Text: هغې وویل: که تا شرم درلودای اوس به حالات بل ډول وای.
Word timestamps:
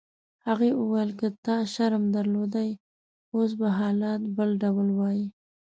هغې 0.47 0.69
وویل: 0.79 1.09
که 1.19 1.27
تا 1.45 1.55
شرم 1.73 2.03
درلودای 2.15 2.71
اوس 3.33 3.51
به 3.59 3.67
حالات 3.79 4.21
بل 4.37 4.49
ډول 4.61 4.87
وای. 4.97 5.19